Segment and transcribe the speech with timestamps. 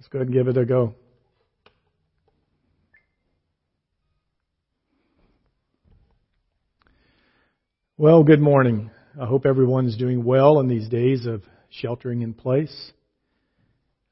[0.00, 0.94] Let's go ahead and give it a go.
[7.98, 8.90] Well, good morning.
[9.20, 12.92] I hope everyone's doing well in these days of sheltering in place.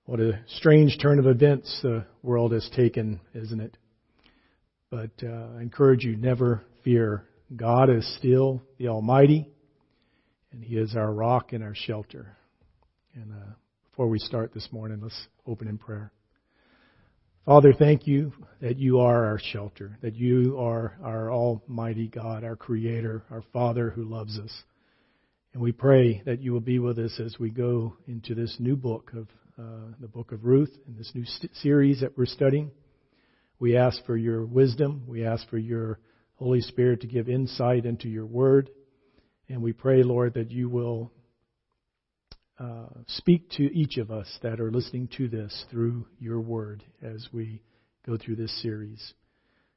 [0.04, 3.78] What a strange turn of events the world has taken, isn't it?
[4.90, 7.24] But uh, I encourage you, never fear.
[7.56, 9.48] God is still the Almighty,
[10.52, 12.36] and He is our rock and our shelter.
[13.14, 13.54] And uh,
[13.98, 16.12] before we start this morning, let's open in prayer.
[17.44, 22.54] Father, thank you that you are our shelter, that you are our Almighty God, our
[22.54, 24.52] Creator, our Father who loves us.
[25.52, 28.76] And we pray that you will be with us as we go into this new
[28.76, 29.26] book of
[29.58, 32.70] uh, the book of Ruth, in this new st- series that we're studying.
[33.58, 35.02] We ask for your wisdom.
[35.08, 35.98] We ask for your
[36.36, 38.70] Holy Spirit to give insight into your word.
[39.48, 41.10] And we pray, Lord, that you will
[42.58, 47.28] uh, speak to each of us that are listening to this through your word as
[47.32, 47.62] we
[48.06, 49.14] go through this series.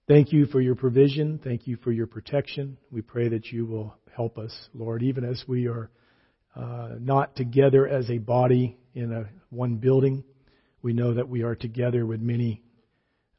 [0.08, 1.40] Thank you for your provision.
[1.44, 2.78] Thank you for your protection.
[2.90, 5.92] We pray that you will help us, Lord, even as we are
[6.56, 10.24] uh, not together as a body in a one building.
[10.82, 12.64] We know that we are together with many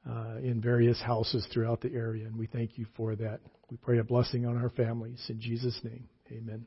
[0.08, 3.40] uh, in various houses throughout the area, and we thank you for that.
[3.70, 5.24] We pray a blessing on our families.
[5.28, 6.66] In Jesus' name, amen.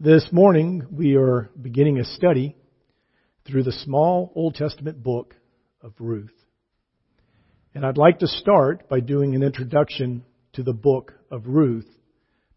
[0.00, 2.54] This morning, we are beginning a study
[3.44, 5.34] through the small Old Testament book
[5.82, 6.32] of Ruth.
[7.74, 11.88] And I'd like to start by doing an introduction to the book of Ruth,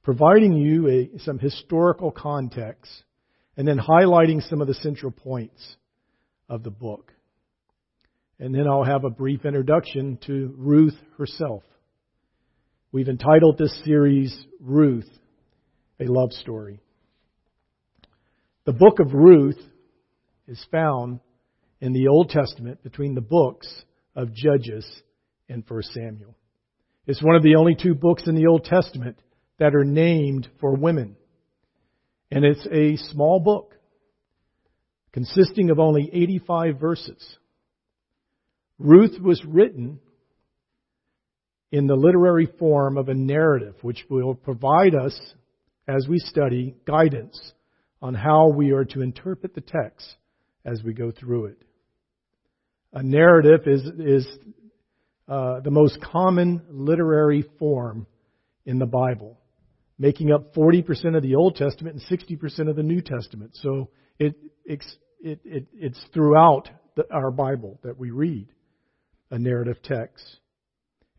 [0.03, 2.91] providing you a, some historical context,
[3.57, 5.77] and then highlighting some of the central points
[6.47, 7.11] of the book.
[8.39, 11.63] And then I'll have a brief introduction to Ruth herself.
[12.91, 15.09] We've entitled this series Ruth,
[15.99, 16.81] a love story.
[18.63, 19.59] The book of Ruth
[20.47, 21.19] is found
[21.79, 23.67] in the Old Testament between the books
[24.15, 24.85] of Judges
[25.49, 26.35] and 1 Samuel.
[27.07, 29.17] It's one of the only two books in the Old Testament
[29.57, 31.15] that are named for women.
[32.29, 33.75] And it's a small book
[35.11, 37.37] consisting of only 85 verses.
[38.77, 39.99] Ruth was written
[41.71, 45.19] in the literary form of a narrative, which will provide us,
[45.87, 47.53] as we study, guidance
[48.01, 50.15] on how we are to interpret the text
[50.65, 51.57] as we go through it.
[52.93, 54.27] A narrative is, is
[55.27, 58.05] uh, the most common literary form
[58.65, 59.39] in the Bible,
[59.97, 63.51] making up 40% of the Old Testament and 60% of the New Testament.
[63.61, 63.89] So
[64.19, 64.35] it,
[64.65, 64.83] it,
[65.21, 68.47] it, it's throughout the, our Bible that we read
[69.29, 70.37] a narrative text.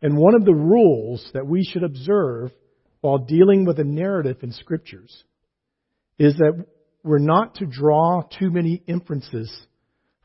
[0.01, 2.51] And one of the rules that we should observe
[3.01, 5.23] while dealing with a narrative in Scriptures
[6.17, 6.65] is that
[7.03, 9.51] we're not to draw too many inferences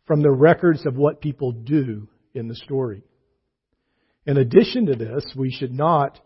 [0.07, 3.03] from the records of what people do in the story.
[4.27, 6.19] In addition to this, we should not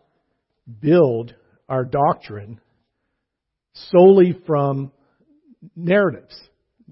[0.80, 1.34] build
[1.68, 2.60] our doctrine
[3.74, 4.92] solely from
[5.76, 6.36] narratives,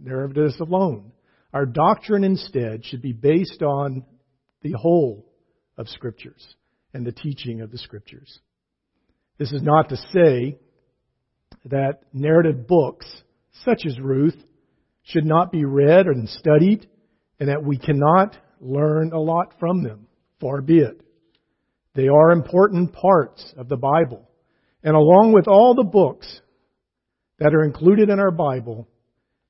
[0.01, 1.13] narratives alone.
[1.53, 4.05] Our doctrine instead should be based on
[4.63, 5.27] the whole
[5.77, 6.55] of Scriptures
[6.95, 8.39] and the teaching of the Scriptures.
[9.39, 10.59] This is not to say
[11.66, 13.06] that narrative books
[13.65, 14.37] such as Ruth,
[15.03, 16.87] should not be read and studied,
[17.38, 20.06] and that we cannot learn a lot from them.
[20.41, 21.00] Far be it.
[21.94, 24.28] They are important parts of the Bible.
[24.82, 26.41] And along with all the books
[27.38, 28.88] that are included in our Bible,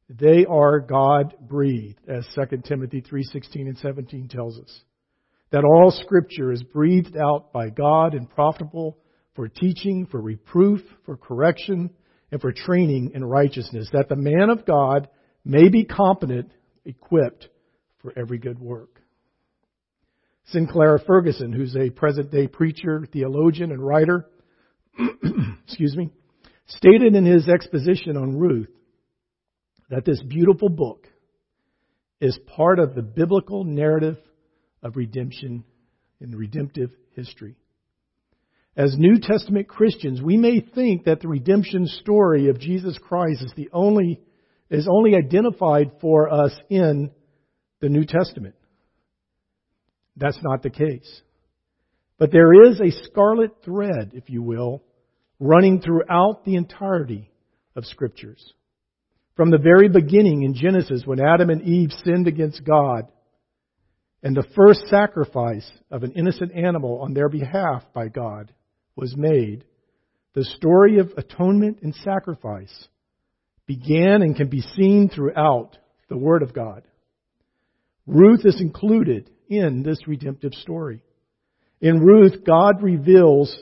[0.09, 4.84] they are God breathed, as 2 Timothy 3:16 and 17 tells us.
[5.50, 8.98] That all scripture is breathed out by God and profitable
[9.34, 11.91] for teaching, for reproof, for correction,
[12.31, 15.09] and for training in righteousness, that the man of God
[15.45, 16.51] may be competent,
[16.85, 17.49] equipped
[18.03, 19.01] for every good work.
[20.47, 24.27] Sinclair Ferguson, who's a present day preacher, theologian, and writer,
[25.65, 26.11] excuse me,
[26.67, 28.71] stated in his exposition on Ruth
[29.91, 31.07] that this beautiful book
[32.21, 34.19] is part of the biblical narrative
[34.83, 35.65] of redemption
[36.21, 37.57] and redemptive history.
[38.77, 43.53] As New Testament Christians, we may think that the redemption story of Jesus Christ is
[43.57, 44.21] the only
[44.71, 47.11] is only identified for us in
[47.81, 48.55] the New Testament.
[50.17, 51.22] That's not the case.
[52.19, 54.84] But there is a scarlet thread, if you will,
[55.41, 57.31] running throughout the entirety
[57.75, 58.53] of Scriptures.
[59.34, 63.09] From the very beginning in Genesis, when Adam and Eve sinned against God,
[64.23, 68.53] and the first sacrifice of an innocent animal on their behalf by God,
[68.97, 69.65] was made,
[70.34, 72.89] the story of atonement and sacrifice
[73.66, 75.77] began and can be seen throughout
[76.09, 76.83] the Word of God.
[78.07, 81.03] Ruth is included in this redemptive story.
[81.81, 83.54] In Ruth, God reveals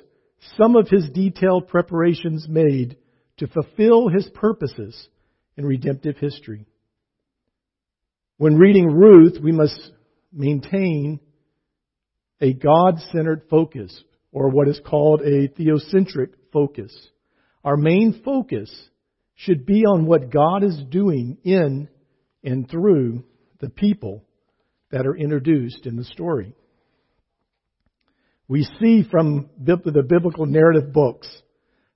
[0.57, 2.97] some of his detailed preparations made
[3.39, 5.09] to fulfill his purposes
[5.57, 6.67] in redemptive history.
[8.37, 9.93] When reading Ruth, we must
[10.33, 11.21] maintain
[12.41, 16.95] a God centered focus, or what is called a theocentric focus.
[17.65, 18.71] Our main focus
[19.35, 21.89] should be on what God is doing in
[22.43, 23.25] and through
[23.61, 24.25] the people
[24.91, 26.55] that are introduced in the story.
[28.49, 31.29] We see from the biblical narrative books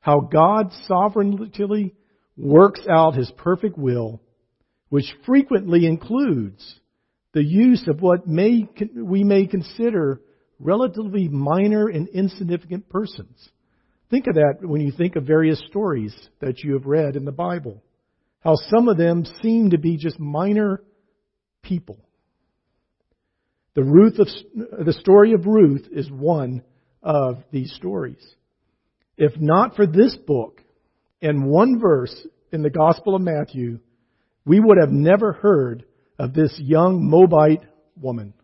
[0.00, 1.94] how God sovereignly
[2.36, 4.20] works out his perfect will,
[4.88, 6.80] which frequently includes
[7.32, 10.20] the use of what may, we may consider
[10.62, 13.50] relatively minor and insignificant persons.
[14.10, 17.32] Think of that when you think of various stories that you have read in the
[17.32, 17.82] Bible.
[18.40, 20.82] How some of them seem to be just minor
[21.62, 21.98] people.
[23.74, 24.28] The Ruth of,
[24.84, 26.62] the story of Ruth is one
[27.02, 28.22] of these stories.
[29.16, 30.60] If not for this book
[31.20, 32.14] and one verse
[32.52, 33.78] in the Gospel of Matthew,
[34.44, 35.84] we would have never heard
[36.18, 37.62] of this young Moabite
[38.00, 38.34] woman.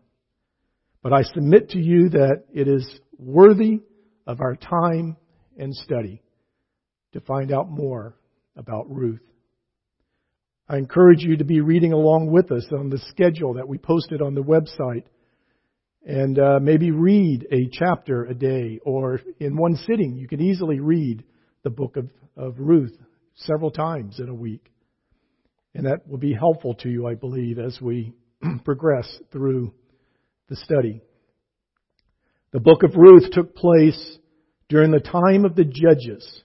[1.01, 2.87] But I submit to you that it is
[3.17, 3.81] worthy
[4.27, 5.17] of our time
[5.57, 6.21] and study
[7.13, 8.15] to find out more
[8.55, 9.21] about Ruth.
[10.67, 14.21] I encourage you to be reading along with us on the schedule that we posted
[14.21, 15.05] on the website
[16.05, 20.15] and uh, maybe read a chapter a day or in one sitting.
[20.15, 21.23] You can easily read
[21.63, 22.95] the book of, of Ruth
[23.35, 24.71] several times in a week.
[25.73, 28.13] And that will be helpful to you, I believe, as we
[28.63, 29.73] progress through
[30.49, 31.01] the study.
[32.51, 34.17] The book of Ruth took place
[34.67, 36.43] during the time of the Judges,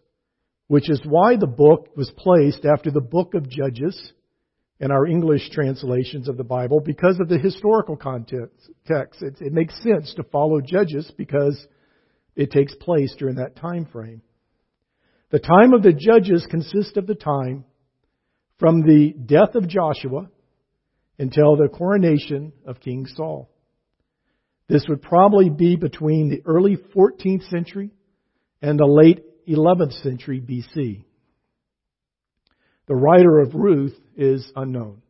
[0.69, 4.13] which is why the book was placed after the book of Judges
[4.79, 8.71] in our English translations of the Bible because of the historical context.
[8.87, 11.67] It, it makes sense to follow Judges because
[12.37, 14.21] it takes place during that time frame.
[15.31, 17.65] The time of the Judges consists of the time
[18.59, 20.29] from the death of Joshua
[21.19, 23.51] until the coronation of King Saul.
[24.69, 27.91] This would probably be between the early 14th century
[28.63, 31.05] and the late 11th century BC.
[32.87, 35.03] The writer of Ruth is unknown,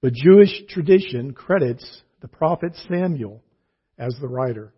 [0.00, 3.42] but Jewish tradition credits the prophet Samuel
[3.98, 4.72] as the writer.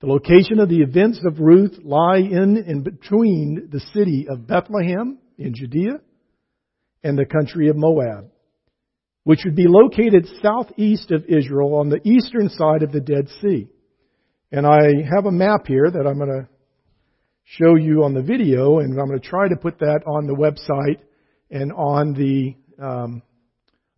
[0.00, 5.18] The location of the events of Ruth lie in and between the city of Bethlehem
[5.38, 6.00] in Judea
[7.02, 8.30] and the country of Moab,
[9.24, 13.66] which would be located southeast of Israel on the eastern side of the Dead Sea.
[14.52, 14.80] And I
[15.14, 16.48] have a map here that I'm going to
[17.44, 20.34] show you on the video, and I'm going to try to put that on the
[20.34, 21.00] website
[21.50, 23.22] and on the um,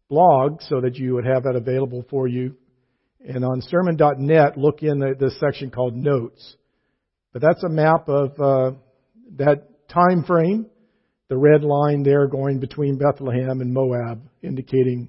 [0.08, 2.54] blog so that you would have that available for you.
[3.28, 6.56] And on sermon.net, look in the, the section called Notes.
[7.32, 8.76] But that's a map of uh,
[9.36, 10.66] that time frame
[11.28, 15.08] the red line there going between Bethlehem and Moab, indicating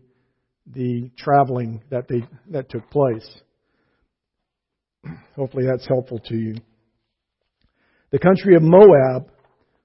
[0.73, 3.27] the traveling that they that took place.
[5.35, 6.55] Hopefully that's helpful to you.
[8.11, 9.29] The country of Moab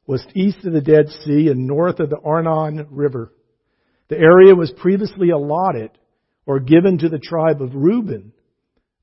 [0.07, 3.33] was east of the Dead Sea and north of the Arnon River.
[4.09, 5.91] The area was previously allotted
[6.47, 8.33] or given to the tribe of Reuben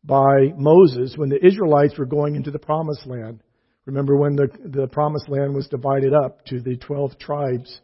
[0.03, 3.42] by Moses when the Israelites were going into the promised land.
[3.86, 7.80] Remember when the, the promised land was divided up to the 12 tribes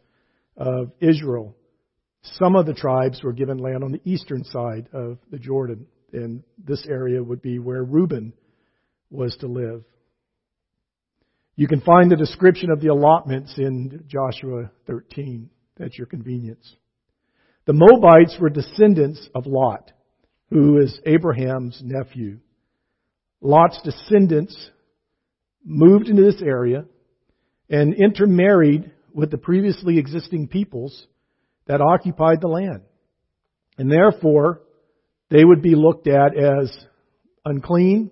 [0.56, 1.56] of Israel.
[2.34, 6.42] Some of the tribes were given land on the eastern side of the Jordan, and
[6.58, 8.32] this area would be where Reuben
[9.10, 9.84] was to live.
[11.54, 15.48] You can find the description of the allotments in Joshua 13
[15.80, 16.76] at your convenience.
[17.64, 19.90] The Moabites were descendants of Lot,
[20.50, 22.38] who is Abraham's nephew.
[23.40, 24.70] Lot's descendants
[25.64, 26.84] moved into this area
[27.70, 31.06] and intermarried with the previously existing peoples
[31.66, 32.82] that occupied the land.
[33.78, 34.62] And therefore,
[35.30, 36.72] they would be looked at as
[37.44, 38.10] unclean,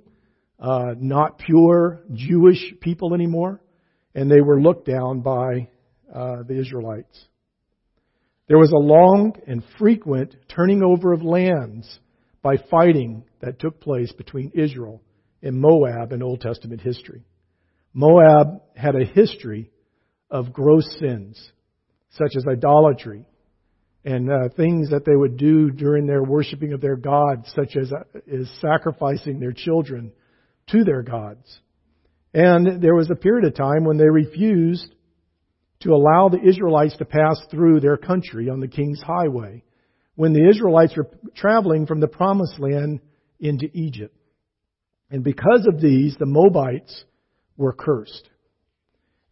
[0.59, 3.61] uh, not pure Jewish people anymore,
[4.15, 5.69] and they were looked down by
[6.13, 7.27] uh, the Israelites.
[8.47, 11.99] There was a long and frequent turning over of lands
[12.43, 15.01] by fighting that took place between Israel
[15.43, 17.25] and Moab in Old Testament history.
[17.95, 19.71] Moab had a history
[20.31, 21.53] of gross sins,
[22.11, 23.27] such as idolatry
[24.05, 27.91] and uh, things that they would do during their worshiping of their gods, such as,
[27.93, 30.13] uh, is sacrificing their children
[30.71, 31.61] to their gods.
[32.35, 34.95] And there was a period of time when they refused
[35.81, 39.63] to allow the Israelites to pass through their country on the king's highway,
[40.17, 43.01] when the Israelites were traveling from the promised land
[43.41, 44.17] into Egypt.
[45.11, 47.05] And because of these, the Moabites
[47.57, 48.29] were cursed.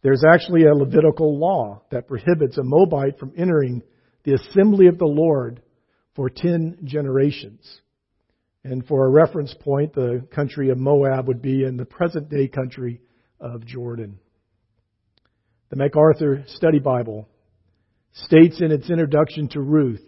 [0.01, 3.81] There's actually a Levitical law that prohibits a Moabite from entering
[4.23, 5.61] the assembly of the Lord
[6.15, 7.81] for ten generations.
[8.63, 12.47] And for a reference point, the country of Moab would be in the present day
[12.47, 13.01] country
[13.39, 14.19] of Jordan.
[15.69, 17.27] The MacArthur Study Bible
[18.13, 20.01] states in its introduction to Ruth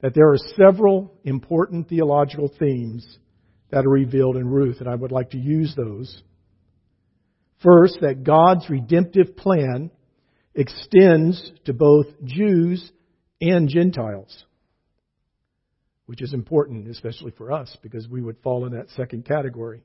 [0.00, 3.18] that there are several important theological themes
[3.70, 6.22] that are revealed in Ruth, and I would like to use those.
[7.62, 9.90] First, that God's redemptive plan
[10.54, 12.90] extends to both Jews
[13.40, 14.44] and Gentiles,
[16.06, 19.82] which is important, especially for us, because we would fall in that second category.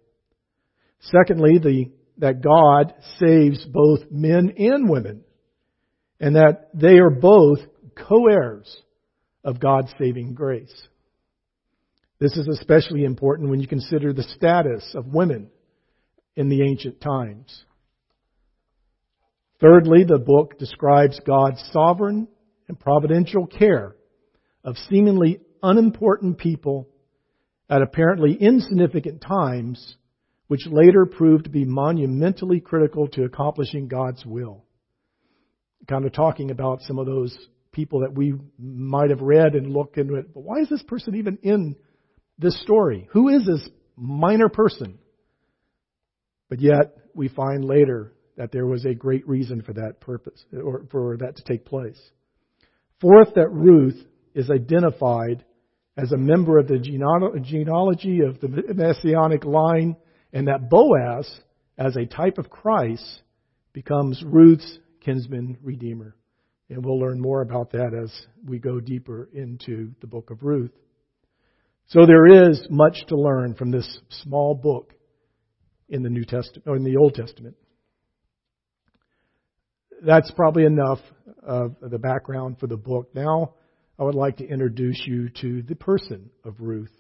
[1.00, 5.22] Secondly, the, that God saves both men and women,
[6.20, 7.60] and that they are both
[7.96, 8.82] co heirs
[9.44, 10.74] of God's saving grace.
[12.20, 15.50] This is especially important when you consider the status of women
[16.36, 17.66] in the ancient times.
[19.62, 22.28] Thirdly, the book describes God's sovereign
[22.68, 23.96] and providential care
[24.64, 26.88] of seemingly unimportant people
[27.70, 29.98] at apparently insignificant times,
[30.48, 34.64] which later proved to be monumentally critical to accomplishing God's will.
[35.88, 37.36] Kind of talking about some of those
[37.72, 41.16] people that we might have read and looked into it, but why is this person
[41.16, 41.76] even in
[42.40, 43.08] this story?
[43.12, 44.98] Who is this minor person?
[46.50, 50.86] But yet, we find later that there was a great reason for that purpose, or
[50.92, 52.00] for that to take place.
[53.02, 54.02] Fourth, that Ruth
[54.34, 55.44] is identified
[55.98, 59.96] as a member of the genealogy of the messianic line,
[60.34, 61.30] and that Boaz,
[61.78, 63.22] as a type of Christ,
[63.74, 66.16] becomes Ruth's kinsman redeemer.
[66.70, 68.12] And we'll learn more about that as
[68.46, 70.72] we go deeper into the book of Ruth.
[71.88, 74.94] So there is much to learn from this small book
[75.88, 77.56] in the New Testament or in the Old Testament.
[80.02, 81.00] That's probably enough
[81.46, 83.10] of the background for the book.
[83.14, 83.54] Now,
[83.98, 86.92] I would like to introduce you to the person of Ruth.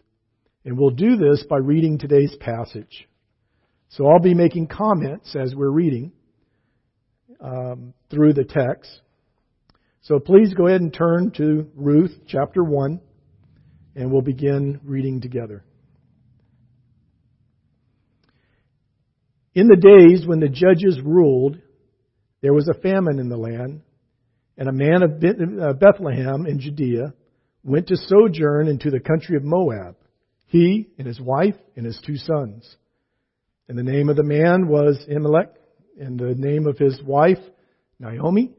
[0.63, 3.07] And we'll do this by reading today's passage.
[3.89, 6.11] So I'll be making comments as we're reading
[7.39, 9.01] um, through the text.
[10.01, 12.99] So please go ahead and turn to Ruth chapter 1,
[13.95, 15.63] and we'll begin reading together.
[19.53, 21.57] In the days when the judges ruled,
[22.41, 23.81] there was a famine in the land,
[24.57, 27.13] and a man of uh, Bethlehem in Judea
[27.63, 29.95] went to sojourn into the country of Moab,
[30.47, 32.77] he and his wife and his two sons.
[33.67, 35.53] And the name of the man was Elimelech,
[35.99, 37.39] and the name of his wife
[37.99, 38.53] Naomi,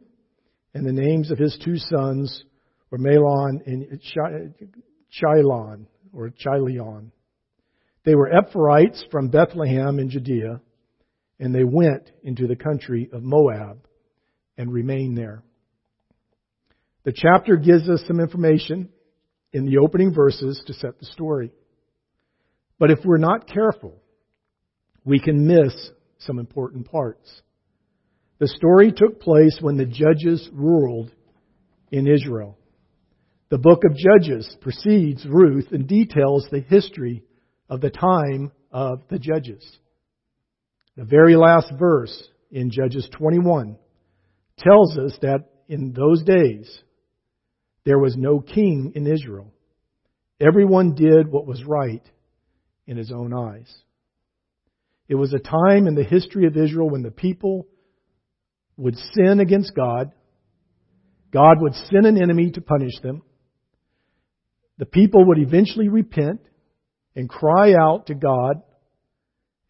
[0.75, 2.45] and the names of his two sons
[2.91, 4.00] were Mahlon and
[5.11, 7.12] Chilion, or Chilion.
[8.05, 10.61] They were Ephrathites from Bethlehem in Judea,
[11.38, 13.87] and they went into the country of Moab
[14.57, 15.43] and remained there.
[17.07, 18.89] The chapter gives us some information
[19.53, 21.53] in the opening verses to set the story.
[22.81, 23.95] But if we're not careful,
[25.05, 25.73] we can miss
[26.19, 27.43] some important parts.
[28.41, 31.13] The story took place when the judges ruled
[31.93, 32.59] in Israel.
[33.51, 37.23] The book of Judges precedes Ruth and details the history
[37.71, 39.65] of the time of the judges.
[40.97, 42.21] The very last verse
[42.51, 43.77] in Judges 21
[44.59, 46.83] tells us that in those days
[47.87, 49.52] there was no king in Israel.
[50.40, 52.02] Everyone did what was right
[52.87, 53.73] in his own eyes.
[55.09, 57.69] It was a time in the history of Israel when the people
[58.76, 60.11] would sin against God.
[61.33, 63.23] God would send an enemy to punish them.
[64.78, 66.40] The people would eventually repent
[67.14, 68.62] and cry out to God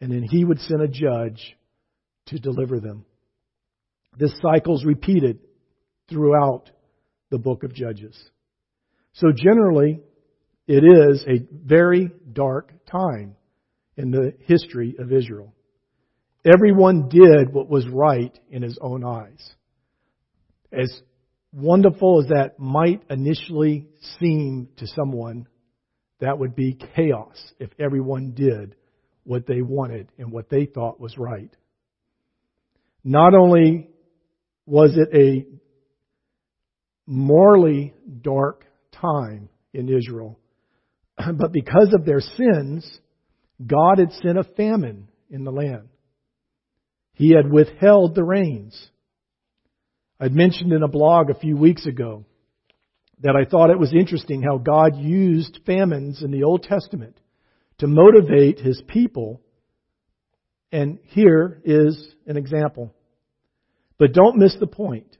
[0.00, 1.54] and then he would send a judge
[2.26, 3.04] to deliver them.
[4.18, 5.38] This cycle is repeated
[6.08, 6.70] throughout
[7.30, 8.16] the book of Judges.
[9.14, 10.00] So generally,
[10.66, 13.36] it is a very dark time
[13.96, 15.54] in the history of Israel.
[16.44, 19.54] Everyone did what was right in his own eyes.
[20.72, 21.00] As
[21.52, 23.86] wonderful as that might initially
[24.20, 25.46] seem to someone,
[26.20, 28.74] that would be chaos if everyone did
[29.24, 31.50] what they wanted and what they thought was right.
[33.02, 33.88] Not only
[34.66, 35.46] was it a
[37.06, 40.38] morally dark time in Israel,
[41.16, 42.98] but because of their sins,
[43.64, 45.88] God had sent a famine in the land.
[47.14, 48.90] He had withheld the rains.
[50.20, 52.24] I'd mentioned in a blog a few weeks ago
[53.22, 57.18] that I thought it was interesting how God used famines in the Old Testament
[57.78, 59.40] to motivate his people.
[60.72, 62.94] And here is an example.
[63.98, 65.16] But don't miss the point.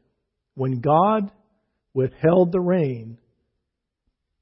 [0.54, 1.30] When God
[1.96, 3.16] withheld the rain,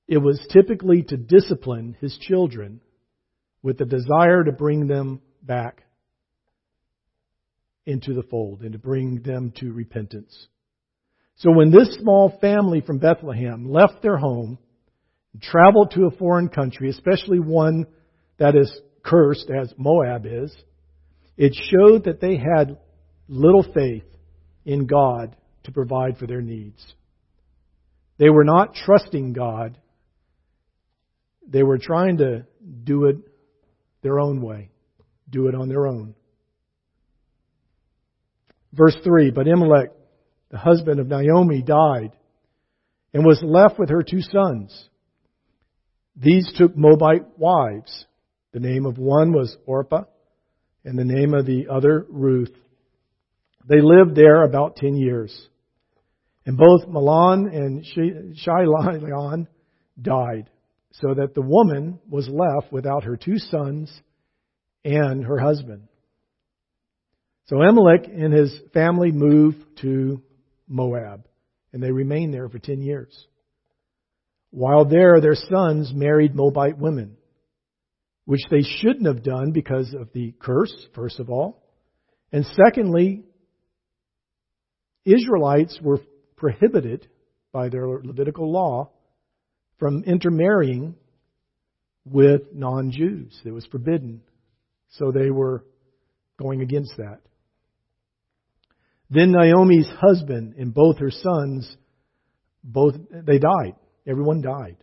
[0.08, 2.80] it was typically to discipline his children
[3.62, 5.84] with the desire to bring them back
[7.86, 10.48] into the fold and to bring them to repentance.
[11.36, 14.58] So when this small family from Bethlehem left their home
[15.32, 17.86] and traveled to a foreign country, especially one
[18.36, 20.52] that is cursed as Moab is,
[21.36, 22.78] it showed that they had
[23.28, 24.04] little faith
[24.64, 26.84] in God to provide for their needs.
[28.18, 29.78] They were not trusting God.
[31.46, 32.46] They were trying to
[32.84, 33.16] do it
[34.02, 34.70] their own way,
[35.28, 36.14] do it on their own.
[38.72, 39.90] Verse 3 But Elimelech,
[40.50, 42.12] the husband of Naomi, died
[43.12, 44.88] and was left with her two sons.
[46.16, 48.06] These took Moabite wives.
[48.52, 50.04] The name of one was Orpah,
[50.84, 52.54] and the name of the other Ruth.
[53.68, 55.48] They lived there about ten years.
[56.46, 59.48] And both Mahlon and Chilion
[60.00, 60.50] died,
[60.92, 63.90] so that the woman was left without her two sons
[64.84, 65.88] and her husband.
[67.46, 70.22] So Elimelech and his family moved to
[70.68, 71.26] Moab,
[71.72, 73.26] and they remained there for ten years.
[74.50, 77.16] While there, their sons married Moabite women,
[78.24, 81.62] which they shouldn't have done because of the curse, first of all.
[82.32, 83.24] And secondly,
[85.04, 86.00] Israelites were
[86.44, 87.08] prohibited
[87.52, 88.90] by their Levitical law
[89.78, 90.94] from intermarrying
[92.04, 93.34] with non Jews.
[93.46, 94.20] It was forbidden.
[94.98, 95.64] So they were
[96.38, 97.20] going against that.
[99.08, 101.76] Then Naomi's husband and both her sons,
[102.62, 103.76] both they died.
[104.06, 104.76] Everyone died.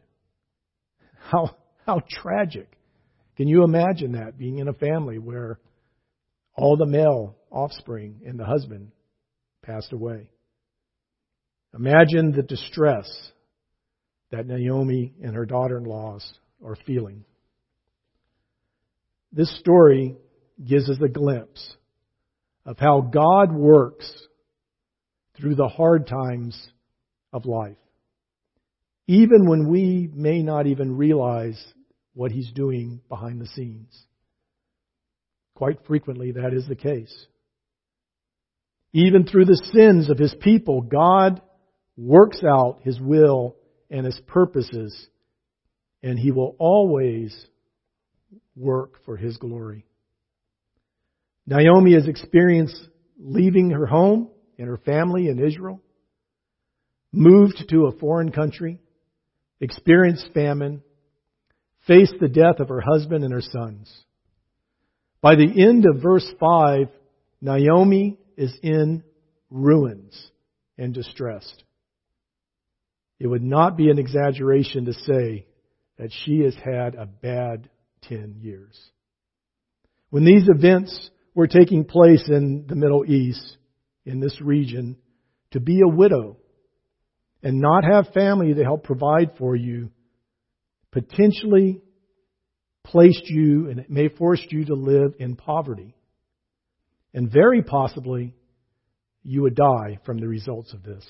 [1.29, 2.75] How how tragic.
[3.37, 5.59] Can you imagine that being in a family where
[6.55, 8.91] all the male offspring and the husband
[9.61, 10.31] passed away?
[11.73, 13.09] Imagine the distress
[14.31, 16.33] that Naomi and her daughter in laws
[16.65, 17.23] are feeling.
[19.31, 20.15] This story
[20.63, 21.75] gives us a glimpse
[22.65, 24.11] of how God works
[25.37, 26.59] through the hard times
[27.33, 27.77] of life.
[29.07, 31.61] Even when we may not even realize
[32.13, 34.05] what He's doing behind the scenes.
[35.55, 37.27] Quite frequently, that is the case.
[38.93, 41.41] Even through the sins of His people, God
[41.97, 43.55] works out His will
[43.89, 45.07] and His purposes,
[46.03, 47.35] and He will always
[48.55, 49.85] work for His glory.
[51.45, 52.87] Naomi has experienced
[53.19, 55.81] leaving her home and her family in Israel,
[57.11, 58.79] moved to a foreign country,
[59.59, 60.81] experienced famine,
[61.87, 63.91] faced the death of her husband and her sons.
[65.21, 66.87] By the end of verse 5,
[67.41, 69.03] Naomi is in
[69.49, 70.31] ruins
[70.77, 71.63] and distressed.
[73.21, 75.45] It would not be an exaggeration to say
[75.99, 77.69] that she has had a bad
[78.09, 78.75] 10 years.
[80.09, 83.57] When these events were taking place in the Middle East,
[84.07, 84.97] in this region,
[85.51, 86.37] to be a widow
[87.43, 89.91] and not have family to help provide for you
[90.91, 91.79] potentially
[92.83, 95.93] placed you and it may force you to live in poverty.
[97.13, 98.33] And very possibly
[99.21, 101.05] you would die from the results of this.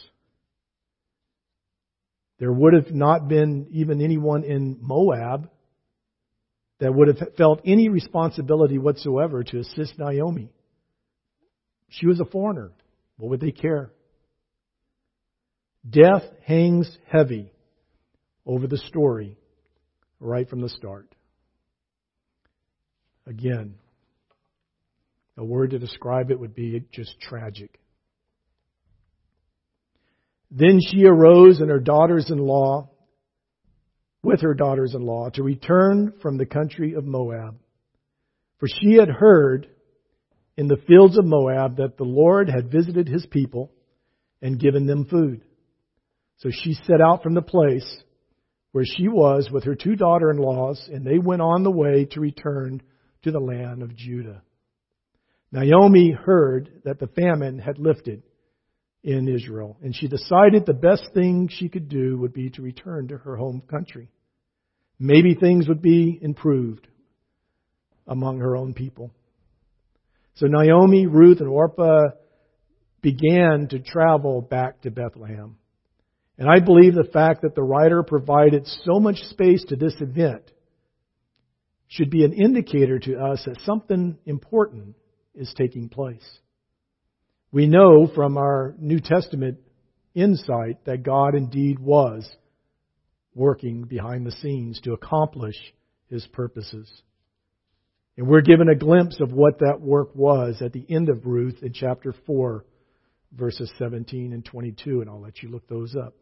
[2.41, 5.47] There would have not been even anyone in Moab
[6.79, 10.49] that would have felt any responsibility whatsoever to assist Naomi.
[11.89, 12.71] She was a foreigner.
[13.17, 13.91] What would they care?
[15.87, 17.51] Death hangs heavy
[18.43, 19.37] over the story
[20.19, 21.13] right from the start.
[23.27, 23.75] Again,
[25.37, 27.79] a word to describe it would be just tragic.
[30.51, 32.89] Then she arose and her daughters in law,
[34.21, 37.57] with her daughters in law, to return from the country of Moab.
[38.59, 39.67] For she had heard
[40.57, 43.71] in the fields of Moab that the Lord had visited his people
[44.41, 45.41] and given them food.
[46.37, 48.03] So she set out from the place
[48.73, 52.05] where she was with her two daughter in laws, and they went on the way
[52.11, 52.81] to return
[53.23, 54.41] to the land of Judah.
[55.51, 58.23] Naomi heard that the famine had lifted
[59.03, 59.77] in Israel.
[59.81, 63.35] And she decided the best thing she could do would be to return to her
[63.35, 64.09] home country.
[64.99, 66.87] Maybe things would be improved
[68.07, 69.11] among her own people.
[70.35, 72.09] So Naomi, Ruth, and Orpah
[73.01, 75.57] began to travel back to Bethlehem.
[76.37, 80.43] And I believe the fact that the writer provided so much space to this event
[81.87, 84.95] should be an indicator to us that something important
[85.35, 86.39] is taking place.
[87.51, 89.59] We know from our New Testament
[90.13, 92.29] insight that God indeed was
[93.35, 95.55] working behind the scenes to accomplish
[96.09, 96.89] his purposes.
[98.17, 101.59] And we're given a glimpse of what that work was at the end of Ruth
[101.61, 102.65] in chapter 4,
[103.33, 106.13] verses 17 and 22, and I'll let you look those up.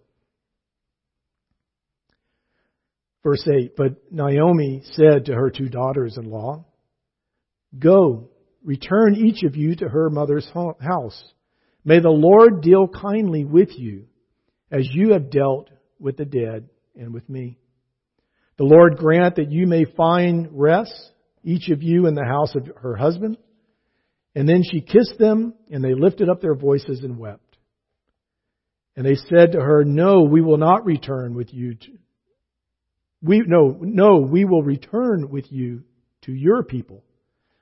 [3.23, 6.65] Verse 8 But Naomi said to her two daughters in law,
[7.77, 8.29] Go,
[8.63, 11.23] return each of you to her mother's house.
[11.85, 14.05] May the Lord deal kindly with you,
[14.71, 15.69] as you have dealt
[15.99, 17.57] with the dead and with me.
[18.57, 20.93] The Lord grant that you may find rest,
[21.43, 23.37] each of you in the house of her husband.
[24.35, 27.57] And then she kissed them, and they lifted up their voices and wept.
[28.95, 31.75] And they said to her, No, we will not return with you.
[31.75, 31.87] To,
[33.21, 35.83] we, no, no, we will return with you
[36.23, 37.03] to your people.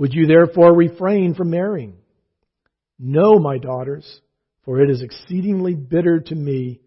[0.00, 1.98] Would you therefore refrain from marrying?
[2.98, 4.22] No, my daughters,
[4.64, 6.80] for it is exceedingly bitter to me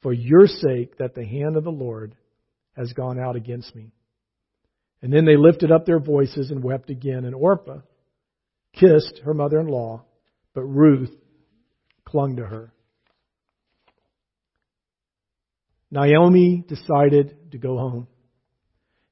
[0.00, 2.16] for your sake that the hand of the Lord
[2.74, 3.92] has gone out against me.
[5.02, 7.26] And then they lifted up their voices and wept again.
[7.26, 7.80] And Orpah
[8.72, 10.06] kissed her mother in law,
[10.54, 11.14] but Ruth
[12.06, 12.72] clung to her.
[15.90, 18.06] Naomi decided to go home.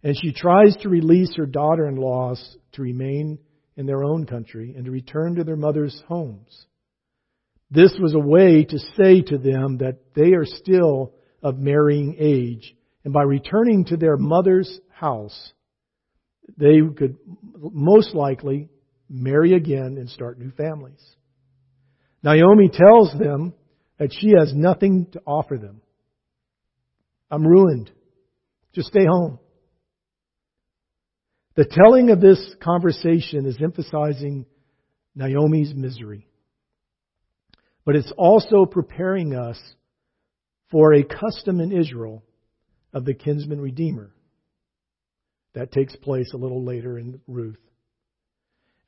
[0.02, 3.38] And she tries to release her daughter in laws to remain
[3.76, 6.66] in their own country and to return to their mother's homes.
[7.70, 12.74] This was a way to say to them that they are still of marrying age.
[13.04, 15.52] And by returning to their mother's house,
[16.56, 17.16] they could
[17.58, 18.68] most likely
[19.08, 21.02] marry again and start new families.
[22.22, 23.54] Naomi tells them
[23.98, 25.80] that she has nothing to offer them.
[27.30, 27.90] I'm ruined.
[28.72, 29.38] Just stay home.
[31.56, 34.46] The telling of this conversation is emphasizing
[35.14, 36.26] Naomi's misery.
[37.84, 39.60] But it's also preparing us
[40.70, 42.24] for a custom in Israel
[42.92, 44.10] of the kinsman redeemer.
[45.54, 47.60] That takes place a little later in Ruth.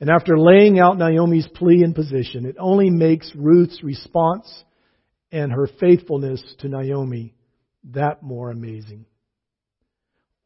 [0.00, 4.64] And after laying out Naomi's plea and position, it only makes Ruth's response
[5.30, 7.34] and her faithfulness to Naomi
[7.92, 9.06] that more amazing.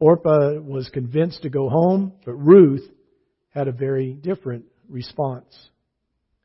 [0.01, 2.89] Orpah was convinced to go home, but Ruth
[3.51, 5.55] had a very different response.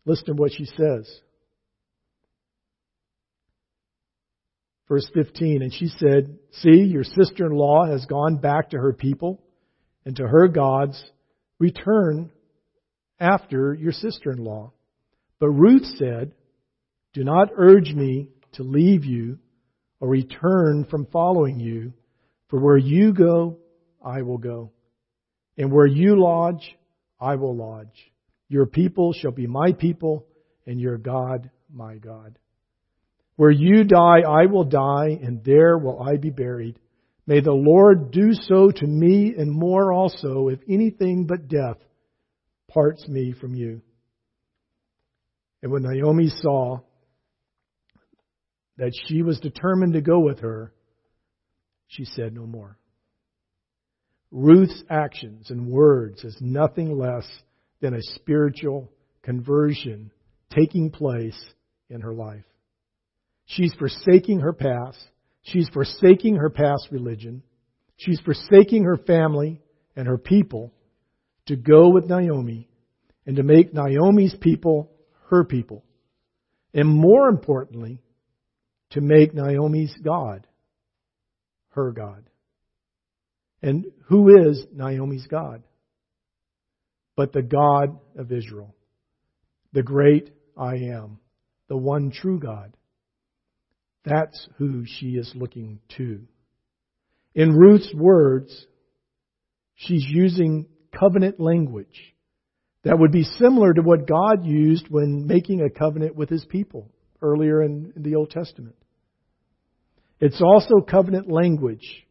[0.05, 1.21] Listen to what she says.
[4.87, 8.93] Verse 15, and she said, See, your sister in law has gone back to her
[8.93, 9.41] people
[10.05, 11.03] and to her gods.
[11.57, 12.29] Return
[13.19, 14.73] after your sister in law.
[15.39, 16.33] But Ruth said,
[17.13, 19.39] Do not urge me to leave you
[19.99, 21.93] or return from following you.
[22.49, 23.57] For where you go,
[24.03, 24.71] I will go.
[25.57, 26.75] And where you lodge,
[27.19, 28.11] I will lodge.
[28.49, 30.25] Your people shall be my people,
[30.67, 32.37] and your God my God.
[33.35, 36.79] Where you die, I will die, and there will I be buried.
[37.27, 41.77] May the Lord do so to me and more also, if anything but death
[42.69, 43.81] parts me from you.
[45.63, 46.81] And when Naomi saw
[48.77, 50.71] that she was determined to go with her,
[51.87, 52.77] she said no more.
[54.31, 57.27] Ruth's actions and words is nothing less
[57.79, 60.11] than a spiritual conversion
[60.49, 61.39] taking place
[61.89, 62.43] in her life.
[63.45, 64.97] She's forsaking her past.
[65.43, 67.43] She's forsaking her past religion.
[67.97, 69.61] She's forsaking her family
[69.95, 70.73] and her people
[71.45, 72.67] to go with Naomi
[73.25, 74.91] and to make Naomi's people
[75.29, 75.83] her people.
[76.73, 78.01] And more importantly,
[78.91, 80.47] to make Naomi's God
[81.75, 82.29] her God.
[83.61, 85.63] And who is Naomi's God?
[87.15, 88.75] But the God of Israel,
[89.71, 91.19] the great I am,
[91.69, 92.75] the one true God.
[94.03, 96.27] That's who she is looking to.
[97.33, 98.65] In Ruth's words,
[99.75, 102.13] she's using covenant language
[102.83, 106.91] that would be similar to what God used when making a covenant with his people
[107.21, 108.75] earlier in, the Old Testament.
[110.19, 112.05] It's also covenant language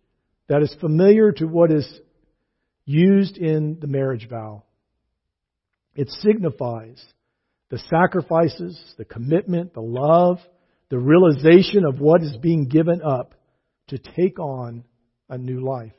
[0.49, 2.01] that is familiar to what is
[2.85, 4.64] used in the marriage vow.
[5.95, 7.03] It signifies
[7.71, 10.38] the sacrifices, the commitment, the love,
[10.90, 13.35] the realization of what is being given up
[13.88, 14.85] to take on
[15.29, 15.93] a new life.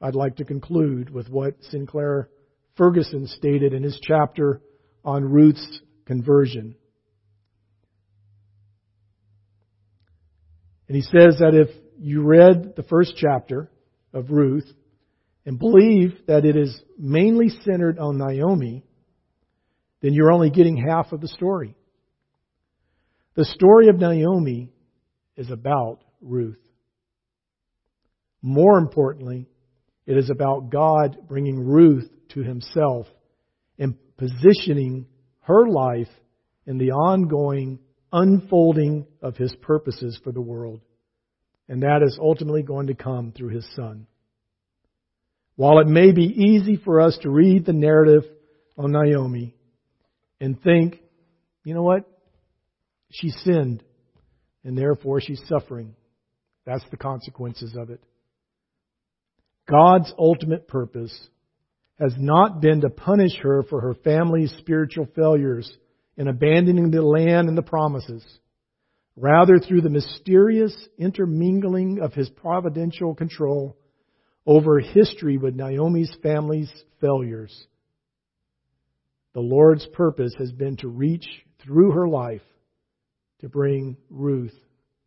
[0.00, 2.28] I'd like to conclude with what Sinclair
[2.76, 4.60] Ferguson stated in his chapter
[5.04, 6.76] on Ruth's conversion.
[10.88, 13.70] And he says that if you read the first chapter
[14.12, 14.66] of Ruth
[15.44, 18.84] and believe that it is mainly centered on Naomi,
[20.00, 21.74] then you're only getting half of the story.
[23.34, 24.72] The story of Naomi
[25.36, 26.58] is about Ruth.
[28.40, 29.46] More importantly,
[30.06, 33.06] it is about God bringing Ruth to himself
[33.78, 35.06] and positioning
[35.40, 36.08] her life
[36.66, 37.78] in the ongoing
[38.12, 40.80] unfolding of his purposes for the world.
[41.68, 44.06] And that is ultimately going to come through his son.
[45.56, 48.22] While it may be easy for us to read the narrative
[48.76, 49.54] on Naomi
[50.40, 51.00] and think,
[51.64, 52.04] you know what?
[53.10, 53.82] She sinned
[54.64, 55.94] and therefore she's suffering.
[56.64, 58.00] That's the consequences of it.
[59.68, 61.16] God's ultimate purpose
[61.98, 65.70] has not been to punish her for her family's spiritual failures
[66.18, 68.24] in abandoning the land and the promises.
[69.16, 73.76] Rather, through the mysterious intermingling of his providential control
[74.44, 77.66] over history with Naomi's family's failures,
[79.32, 81.26] the Lord's purpose has been to reach
[81.62, 82.42] through her life
[83.40, 84.54] to bring Ruth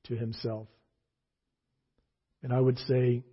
[0.05, 0.67] to himself.
[2.41, 3.23] And I would say,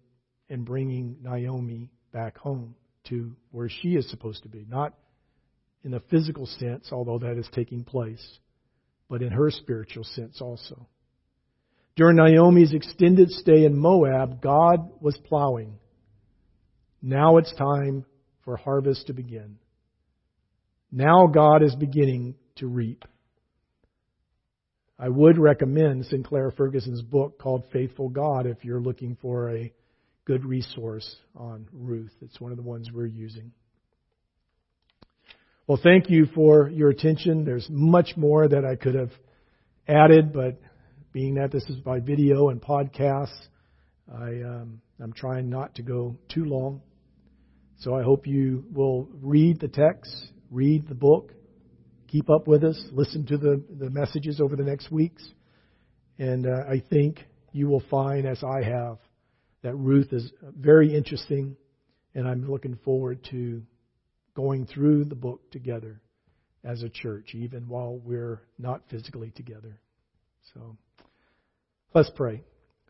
[0.49, 2.75] in bringing Naomi back home
[3.09, 4.67] to where she is supposed to be.
[4.69, 4.95] Not
[5.89, 8.39] in a physical sense, although that is taking place,
[9.09, 10.87] but in her spiritual sense also.
[11.97, 15.79] During Naomi's extended stay in Moab, God was plowing.
[17.01, 18.05] Now it's time
[18.45, 19.57] for harvest to begin.
[20.93, 23.07] Now God is beginning to reap.
[24.99, 29.73] I would recommend Sinclair Ferguson's book called Faithful God if you're looking for a
[30.27, 32.13] good resource on Ruth.
[32.21, 33.53] It's one of the ones we're using.
[35.69, 37.45] Well, thank you for your attention.
[37.45, 39.11] There's much more that I could have
[39.87, 40.59] added, but
[41.13, 43.37] being that this is by video and podcast,
[44.11, 46.81] I, um, I'm trying not to go too long.
[47.81, 50.11] So I hope you will read the text,
[50.51, 51.35] read the book,
[52.07, 55.23] keep up with us, listen to the, the messages over the next weeks.
[56.19, 58.97] And uh, I think you will find, as I have,
[59.61, 61.57] that Ruth is very interesting,
[62.15, 63.61] and I'm looking forward to
[64.39, 66.01] going through the book together
[66.63, 69.81] as a church, even while we're not physically together.
[70.55, 70.77] So
[71.93, 72.45] let's pray.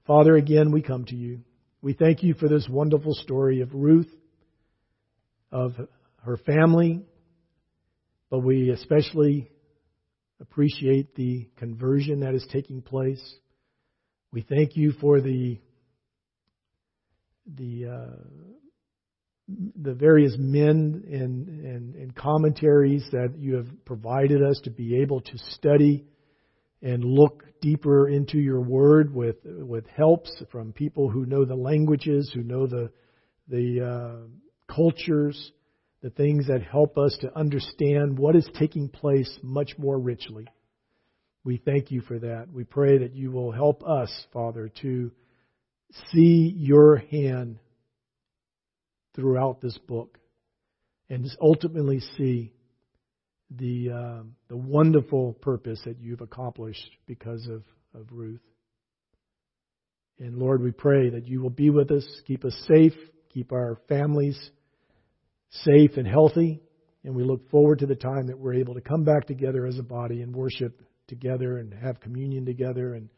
[0.06, 1.40] Father, again, we come to you.
[1.80, 4.10] We thank you for this wonderful story of Ruth,
[5.50, 5.72] of
[6.22, 7.00] her family,
[8.28, 9.50] but we especially
[10.42, 13.22] appreciate the conversion that is taking place.
[14.34, 15.58] We thank you for the
[17.46, 18.58] the uh,
[19.48, 25.20] the various men and, and, and commentaries that you have provided us to be able
[25.22, 26.04] to study
[26.82, 32.30] and look deeper into your word with with helps from people who know the languages,
[32.32, 32.90] who know the
[33.48, 35.52] the uh, cultures,
[36.02, 40.46] the things that help us to understand what is taking place much more richly.
[41.42, 42.48] We thank you for that.
[42.52, 45.10] We pray that you will help us, Father, to
[46.12, 47.58] see your hand
[49.18, 50.16] throughout this book
[51.10, 52.52] and just ultimately see
[53.50, 57.62] the uh, the wonderful purpose that you've accomplished because of,
[57.98, 58.42] of Ruth.
[60.20, 62.92] And Lord, we pray that you will be with us, keep us safe,
[63.32, 64.38] keep our families
[65.50, 66.60] safe and healthy,
[67.02, 69.78] and we look forward to the time that we're able to come back together as
[69.78, 73.08] a body and worship together and have communion together and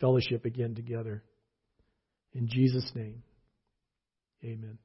[0.00, 1.22] fellowship again together.
[2.34, 3.22] In Jesus' name,
[4.44, 4.78] amen.